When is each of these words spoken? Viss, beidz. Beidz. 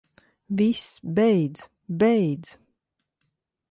Viss, 0.57 0.99
beidz. 1.03 1.69
Beidz. 1.87 2.57